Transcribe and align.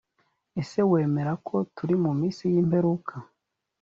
ese 0.61 0.79
wemera 0.91 1.31
ko 1.47 1.55
turi 1.75 1.95
mu 2.03 2.11
minsi 2.19 2.43
y 2.53 2.55
imperuka 2.61 3.13